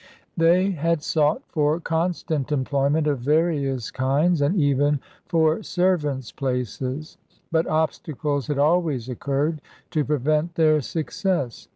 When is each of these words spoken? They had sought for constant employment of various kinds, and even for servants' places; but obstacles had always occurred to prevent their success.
They 0.35 0.71
had 0.71 1.03
sought 1.03 1.43
for 1.47 1.79
constant 1.79 2.51
employment 2.51 3.05
of 3.05 3.19
various 3.19 3.91
kinds, 3.91 4.41
and 4.41 4.55
even 4.55 4.99
for 5.27 5.61
servants' 5.61 6.31
places; 6.31 7.19
but 7.51 7.67
obstacles 7.67 8.47
had 8.47 8.57
always 8.57 9.09
occurred 9.09 9.61
to 9.91 10.03
prevent 10.03 10.55
their 10.55 10.81
success. 10.81 11.67